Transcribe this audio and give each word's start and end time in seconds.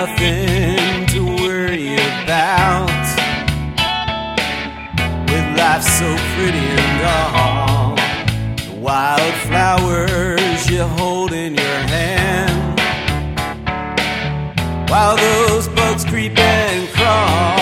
nothing 0.00 1.06
to 1.06 1.20
worry 1.42 1.92
about. 1.94 2.88
With 5.28 5.46
life 5.58 5.82
so 5.82 6.08
pretty 6.32 6.66
and 6.84 7.02
all, 7.04 7.96
the 8.56 8.76
wildflowers 8.80 10.70
you 10.70 10.84
hold 10.84 11.32
in 11.32 11.54
your 11.54 11.80
hand, 11.94 12.80
while 14.88 15.16
those 15.16 15.68
bugs 15.68 16.06
creep 16.06 16.38
and 16.38 16.88
crawl. 16.94 17.59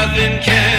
nothing 0.00 0.40
can. 0.40 0.69